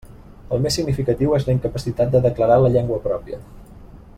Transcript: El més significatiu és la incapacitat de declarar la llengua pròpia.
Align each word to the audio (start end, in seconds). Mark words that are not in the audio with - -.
El 0.55 0.61
més 0.61 0.77
significatiu 0.79 1.35
és 1.39 1.45
la 1.49 1.53
incapacitat 1.57 2.15
de 2.15 2.23
declarar 2.25 2.59
la 2.65 2.73
llengua 2.77 2.99
pròpia. 3.05 3.43